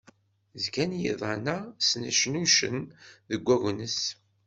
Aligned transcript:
Zgan 0.63 0.91
yiḍan-a 1.01 1.57
snecnucen 1.87 2.77
deg 3.31 3.45
agnes. 3.55 3.99